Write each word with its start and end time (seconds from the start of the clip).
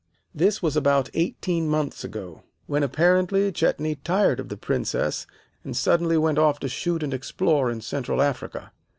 "This 0.33 0.63
was 0.63 0.75
about 0.75 1.11
eighteen 1.13 1.69
months 1.69 2.03
ago, 2.03 2.41
when 2.65 2.81
apparently 2.81 3.51
Chetney 3.51 3.97
tired 3.97 4.39
of 4.39 4.49
the 4.49 4.57
Princess, 4.57 5.27
and 5.63 5.77
suddenly 5.77 6.17
went 6.17 6.39
off 6.39 6.57
to 6.61 6.67
shoot 6.67 7.03
and 7.03 7.13
explore 7.13 7.69
in 7.69 7.81
Central 7.81 8.19
Africa. 8.19 8.71